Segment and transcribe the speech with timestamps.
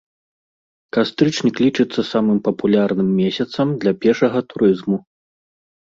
[0.97, 4.97] Кастрычнік лічыцца самым папулярным месяцам для пешага турызму.